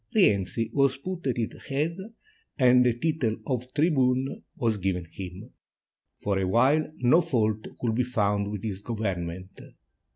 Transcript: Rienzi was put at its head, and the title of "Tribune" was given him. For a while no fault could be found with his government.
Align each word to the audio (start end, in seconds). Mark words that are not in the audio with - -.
Rienzi 0.15 0.71
was 0.73 0.97
put 0.97 1.27
at 1.27 1.37
its 1.37 1.67
head, 1.67 1.95
and 2.57 2.83
the 2.83 2.95
title 2.97 3.35
of 3.45 3.71
"Tribune" 3.75 4.41
was 4.57 4.79
given 4.79 5.05
him. 5.05 5.51
For 6.23 6.39
a 6.39 6.47
while 6.47 6.91
no 7.03 7.21
fault 7.21 7.67
could 7.79 7.93
be 7.93 8.03
found 8.03 8.49
with 8.49 8.63
his 8.63 8.81
government. 8.81 9.59